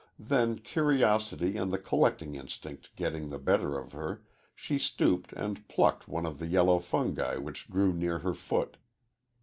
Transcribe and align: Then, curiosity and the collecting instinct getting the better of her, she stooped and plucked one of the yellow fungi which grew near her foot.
Then, 0.17 0.57
curiosity 0.57 1.57
and 1.57 1.71
the 1.71 1.77
collecting 1.77 2.33
instinct 2.33 2.89
getting 2.95 3.29
the 3.29 3.37
better 3.37 3.77
of 3.77 3.91
her, 3.91 4.23
she 4.55 4.79
stooped 4.79 5.31
and 5.33 5.67
plucked 5.67 6.07
one 6.07 6.25
of 6.25 6.39
the 6.39 6.47
yellow 6.47 6.79
fungi 6.79 7.35
which 7.37 7.69
grew 7.69 7.93
near 7.93 8.17
her 8.17 8.33
foot. 8.33 8.77